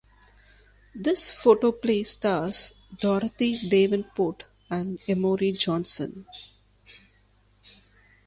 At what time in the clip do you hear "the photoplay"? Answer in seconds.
0.95-2.01